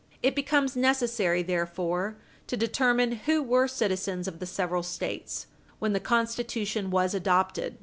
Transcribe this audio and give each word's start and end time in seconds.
It 0.23 0.33
becomes 0.35 0.75
necessary, 0.75 1.43
therefore, 1.43 2.15
to 2.47 2.57
determine 2.57 3.11
who 3.27 3.43
were 3.43 3.67
citizens 3.67 4.27
of 4.27 4.39
the 4.39 4.47
several 4.47 4.81
States 4.81 5.45
when 5.77 5.93
the 5.93 5.99
Constitution 5.99 6.89
was 6.89 7.13
adopted. 7.13 7.77